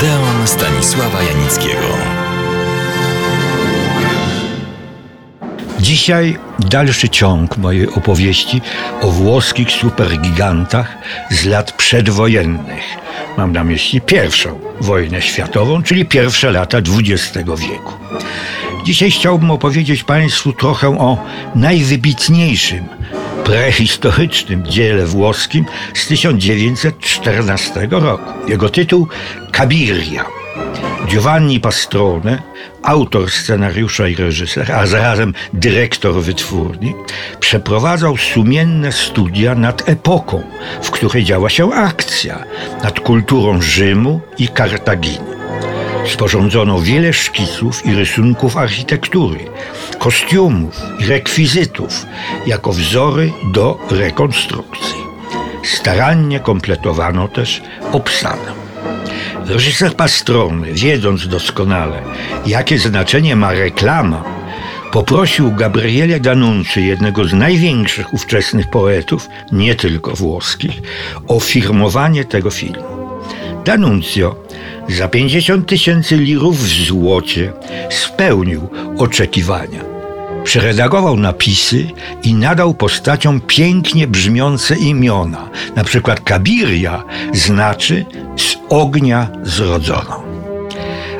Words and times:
Odeon 0.00 0.46
Stanisława 0.46 1.22
Janickiego. 1.22 1.88
Dzisiaj 5.80 6.38
dalszy 6.58 7.08
ciąg 7.08 7.56
mojej 7.56 7.88
opowieści 7.88 8.60
o 9.00 9.10
włoskich 9.10 9.70
supergigantach 9.70 10.98
z 11.30 11.44
lat 11.44 11.72
przedwojennych. 11.72 12.84
Mam 13.36 13.52
na 13.52 13.64
myśli 13.64 14.00
pierwszą 14.00 14.60
wojnę 14.80 15.22
światową, 15.22 15.82
czyli 15.82 16.04
pierwsze 16.04 16.50
lata 16.50 16.78
XX 16.78 17.36
wieku. 17.36 17.92
Dzisiaj 18.84 19.10
chciałbym 19.10 19.50
opowiedzieć 19.50 20.04
Państwu 20.04 20.52
trochę 20.52 20.98
o 20.98 21.18
najwybitniejszym 21.54 22.84
prehistorycznym 23.44 24.66
dziele 24.66 25.06
włoskim 25.06 25.64
z 25.94 26.06
1914 26.06 27.88
roku. 27.90 28.50
Jego 28.50 28.68
tytuł 28.68 29.08
Cabiria. 29.52 30.24
Giovanni 31.06 31.60
Pastrone, 31.60 32.42
autor 32.82 33.30
scenariusza 33.30 34.08
i 34.08 34.14
reżyser, 34.14 34.72
a 34.72 34.86
zarazem 34.86 35.34
dyrektor 35.52 36.14
wytwórni, 36.22 36.94
przeprowadzał 37.40 38.16
sumienne 38.16 38.92
studia 38.92 39.54
nad 39.54 39.88
epoką, 39.88 40.42
w 40.82 40.90
której 40.90 41.24
działa 41.24 41.50
się 41.50 41.74
akcja, 41.74 42.44
nad 42.82 43.00
kulturą 43.00 43.62
Rzymu 43.62 44.20
i 44.38 44.48
Kartaginy. 44.48 45.29
Sporządzono 46.06 46.80
wiele 46.80 47.12
szkiców 47.12 47.86
i 47.86 47.94
rysunków 47.94 48.56
architektury, 48.56 49.38
kostiumów 49.98 50.82
i 50.98 51.06
rekwizytów 51.06 52.06
jako 52.46 52.72
wzory 52.72 53.32
do 53.52 53.78
rekonstrukcji. 53.90 55.00
Starannie 55.64 56.40
kompletowano 56.40 57.28
też 57.28 57.62
obsadę. 57.92 58.52
Reżyser 59.46 59.96
Pastrony, 59.96 60.72
wiedząc 60.72 61.28
doskonale, 61.28 62.02
jakie 62.46 62.78
znaczenie 62.78 63.36
ma 63.36 63.52
reklama, 63.52 64.24
poprosił 64.92 65.52
Gabriele 65.52 66.20
D'Annunzi, 66.20 66.80
jednego 66.80 67.24
z 67.24 67.32
największych 67.32 68.14
ówczesnych 68.14 68.70
poetów, 68.70 69.28
nie 69.52 69.74
tylko 69.74 70.14
włoskich, 70.16 70.82
o 71.28 71.40
firmowanie 71.40 72.24
tego 72.24 72.50
filmu. 72.50 72.82
D'Annunzio 73.64 74.34
za 74.88 75.08
50 75.08 75.66
tysięcy 75.66 76.16
lirów 76.16 76.58
w 76.58 76.86
złocie 76.86 77.52
spełnił 77.90 78.68
oczekiwania. 78.98 79.84
Przeredagował 80.44 81.16
napisy 81.16 81.86
i 82.22 82.34
nadał 82.34 82.74
postaciom 82.74 83.40
pięknie 83.40 84.06
brzmiące 84.06 84.76
imiona. 84.76 85.48
Na 85.76 85.84
przykład 85.84 86.20
Kabiria 86.20 87.04
znaczy 87.32 88.04
z 88.36 88.56
ognia 88.68 89.28
zrodzono. 89.42 90.22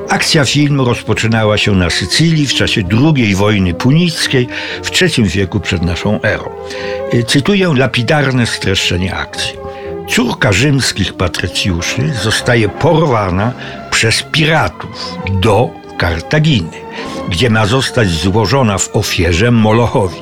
Akcja 0.08 0.44
filmu 0.44 0.84
rozpoczynała 0.84 1.58
się 1.58 1.72
na 1.72 1.90
Sycylii 1.90 2.46
w 2.46 2.54
czasie 2.54 2.82
II 3.14 3.34
wojny 3.34 3.74
punickiej 3.74 4.48
w 4.82 5.02
III 5.02 5.28
wieku 5.28 5.60
przed 5.60 5.82
naszą 5.82 6.22
erą. 6.22 6.50
Cytuję 7.26 7.74
lapidarne 7.76 8.46
streszczenie 8.46 9.14
akcji. 9.14 9.69
Córka 10.10 10.52
rzymskich 10.52 11.12
patrycjuszy 11.14 12.12
zostaje 12.22 12.68
porwana 12.68 13.52
przez 13.90 14.22
piratów 14.22 15.18
do 15.30 15.70
Kartaginy, 15.98 16.76
gdzie 17.28 17.50
ma 17.50 17.66
zostać 17.66 18.10
złożona 18.10 18.78
w 18.78 18.96
ofierze 18.96 19.50
Molochowi. 19.50 20.20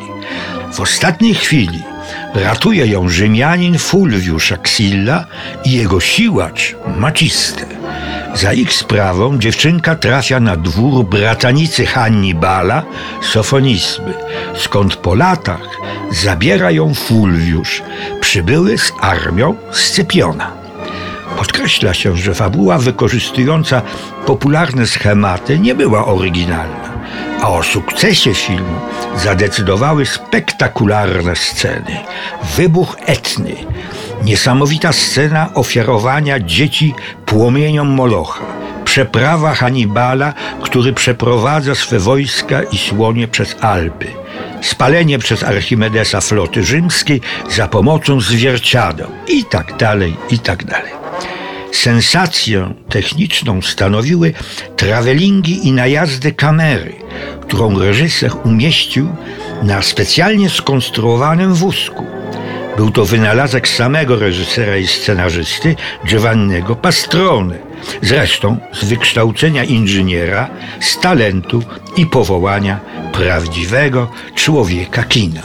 W 0.72 0.80
ostatniej 0.80 1.34
chwili 1.34 1.82
ratuje 2.34 2.86
ją 2.86 3.08
Rzymianin 3.08 3.78
Fulvius 3.78 4.52
Axilla 4.52 5.24
i 5.64 5.72
jego 5.72 6.00
siłacz 6.00 6.76
Maciste. 6.96 7.66
Za 8.34 8.52
ich 8.52 8.74
sprawą 8.74 9.38
dziewczynka 9.38 9.94
trafia 9.94 10.40
na 10.40 10.56
dwór 10.56 11.04
bratanicy 11.04 11.86
Hannibala, 11.86 12.82
Sofonisby, 13.22 14.14
skąd 14.56 14.96
po 14.96 15.14
latach 15.14 15.77
zabiera 16.10 16.70
ją 16.70 16.94
Fulvius, 16.94 17.82
przybyły 18.20 18.78
z 18.78 18.92
armią 19.00 19.54
Scypiona. 19.72 20.52
Podkreśla 21.36 21.94
się, 21.94 22.16
że 22.16 22.34
fabuła 22.34 22.78
wykorzystująca 22.78 23.82
popularne 24.26 24.86
schematy 24.86 25.58
nie 25.58 25.74
była 25.74 26.06
oryginalna, 26.06 26.92
a 27.42 27.48
o 27.48 27.62
sukcesie 27.62 28.34
filmu 28.34 28.80
zadecydowały 29.16 30.06
spektakularne 30.06 31.36
sceny. 31.36 31.96
Wybuch 32.56 32.96
etny, 33.06 33.54
niesamowita 34.24 34.92
scena 34.92 35.50
ofiarowania 35.54 36.40
dzieci 36.40 36.94
płomieniom 37.26 37.88
Molocha, 37.88 38.44
przeprawa 38.98 39.54
Hannibala, 39.54 40.32
który 40.62 40.92
przeprowadza 40.92 41.74
swe 41.74 41.98
wojska 41.98 42.62
i 42.62 42.78
słonie 42.78 43.28
przez 43.28 43.56
Alpy, 43.60 44.06
spalenie 44.62 45.18
przez 45.18 45.42
Archimedesa 45.42 46.20
floty 46.20 46.64
rzymskiej 46.64 47.20
za 47.50 47.68
pomocą 47.68 48.20
zwierciadeł 48.20 49.08
i 49.28 49.44
tak 49.44 49.76
dalej, 49.76 50.16
i 50.30 50.38
tak 50.38 50.64
dalej. 50.64 50.92
Sensację 51.72 52.74
techniczną 52.88 53.62
stanowiły 53.62 54.32
travelingi 54.76 55.68
i 55.68 55.72
najazdy 55.72 56.32
kamery, 56.32 56.94
którą 57.40 57.78
reżyser 57.78 58.30
umieścił 58.44 59.08
na 59.62 59.82
specjalnie 59.82 60.50
skonstruowanym 60.50 61.54
wózku. 61.54 62.17
Był 62.78 62.90
to 62.90 63.04
wynalazek 63.04 63.68
samego 63.68 64.16
reżysera 64.16 64.76
i 64.76 64.86
scenarzysty 64.86 65.76
Giovanniego 66.06 66.76
Pastrone, 66.76 67.54
zresztą 68.02 68.56
z 68.72 68.84
wykształcenia 68.84 69.64
inżyniera, 69.64 70.48
z 70.80 71.00
talentu 71.00 71.62
i 71.96 72.06
powołania 72.06 72.80
prawdziwego 73.12 74.10
człowieka 74.34 75.02
kina. 75.02 75.40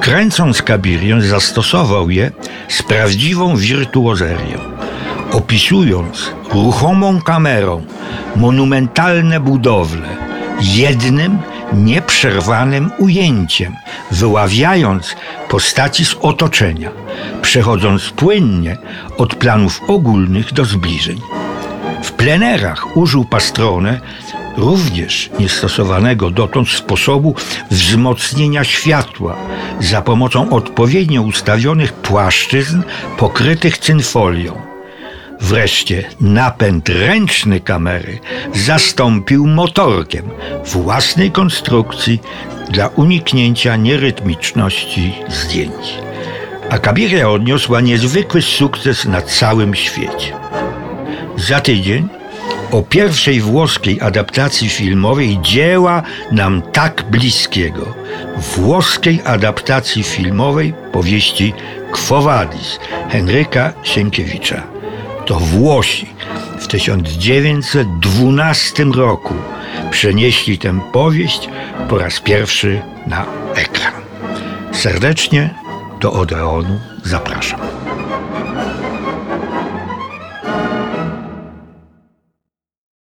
Kręcąc 0.00 0.62
Kabirię 0.62 1.20
zastosował 1.20 2.10
je 2.10 2.30
z 2.68 2.82
prawdziwą 2.82 3.56
wirtuozerią 3.56 4.58
opisując 5.32 6.32
ruchomą 6.52 7.22
kamerą 7.22 7.82
monumentalne 8.36 9.40
budowle 9.40 10.08
jednym 10.60 11.38
nieprzerwanym 11.72 12.90
ujęciem, 12.98 13.76
wyławiając 14.10 15.16
postaci 15.48 16.04
z 16.04 16.14
otoczenia, 16.20 16.90
przechodząc 17.42 18.10
płynnie 18.10 18.76
od 19.18 19.34
planów 19.34 19.80
ogólnych 19.88 20.52
do 20.52 20.64
zbliżeń. 20.64 21.20
W 22.02 22.12
plenerach 22.12 22.96
użył 22.96 23.24
Pastrone 23.24 24.00
również 24.56 25.30
niestosowanego 25.38 26.30
dotąd 26.30 26.68
sposobu 26.68 27.34
wzmocnienia 27.70 28.64
światła 28.64 29.36
za 29.80 30.02
pomocą 30.02 30.50
odpowiednio 30.50 31.22
ustawionych 31.22 31.92
płaszczyzn 31.92 32.82
pokrytych 33.18 33.78
cynfolią 33.78 34.77
Wreszcie 35.40 36.04
napęd 36.20 36.88
ręczny 36.88 37.60
kamery 37.60 38.18
zastąpił 38.54 39.46
motorkiem 39.46 40.30
własnej 40.64 41.30
konstrukcji 41.30 42.20
dla 42.70 42.88
uniknięcia 42.88 43.76
nierytmiczności 43.76 45.14
zdjęć. 45.28 45.98
A 46.70 46.78
Kabiria 46.78 47.30
odniosła 47.30 47.80
niezwykły 47.80 48.42
sukces 48.42 49.04
na 49.04 49.22
całym 49.22 49.74
świecie. 49.74 50.36
Za 51.36 51.60
tydzień 51.60 52.08
o 52.70 52.82
pierwszej 52.82 53.40
włoskiej 53.40 54.00
adaptacji 54.00 54.68
filmowej 54.68 55.38
dzieła 55.42 56.02
nam 56.32 56.62
tak 56.62 57.04
bliskiego, 57.10 57.94
włoskiej 58.36 59.20
adaptacji 59.24 60.02
filmowej 60.02 60.74
powieści 60.92 61.54
Quo 61.92 62.22
Vadis 62.22 62.78
Henryka 63.10 63.72
Sienkiewicza 63.82 64.77
to 65.28 65.34
Włosi 65.34 66.06
w 66.58 66.66
1912 66.66 68.84
roku 68.84 69.34
przenieśli 69.90 70.58
tę 70.58 70.80
powieść 70.92 71.48
po 71.88 71.98
raz 71.98 72.20
pierwszy 72.20 72.82
na 73.06 73.26
ekran. 73.54 73.92
Serdecznie 74.72 75.54
do 76.00 76.12
Odeonu 76.12 76.80
zapraszam. 77.04 77.77